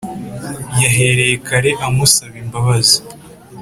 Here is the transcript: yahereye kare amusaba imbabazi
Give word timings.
yahereye 0.81 1.35
kare 1.47 1.71
amusaba 1.87 2.35
imbabazi 2.43 2.97